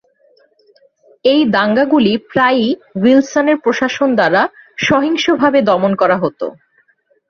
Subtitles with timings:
[1.25, 2.69] এই দাঙ্গাগুলি প্রায়ই
[2.97, 4.41] উইলসনের প্রশাসন দ্বারা
[4.79, 6.41] সহিংসভাবে দমন করা হত।